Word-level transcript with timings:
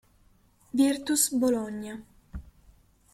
Virtus 0.79 1.29
Bologna. 1.31 2.01